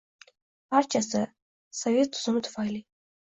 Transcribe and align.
Barchasi... 0.71 1.21
sovet 1.81 2.11
tuzumi 2.17 2.43
tufayli». 2.49 2.83